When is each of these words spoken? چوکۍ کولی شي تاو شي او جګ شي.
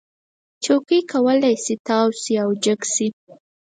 چوکۍ 0.63 0.99
کولی 1.11 1.53
شي 1.63 1.75
تاو 1.87 2.07
شي 2.21 2.33
او 2.43 2.49
جګ 2.63 2.81
شي. 2.93 3.07